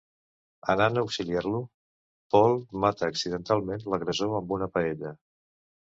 Anant 0.73 0.95
a 0.97 1.03
auxiliar-lo, 1.07 1.59
Paul 2.35 2.57
mata 2.85 3.13
accidentalment 3.15 3.87
l'agressor 3.95 4.35
amb 4.39 4.57
una 4.57 4.73
paella. 4.79 5.17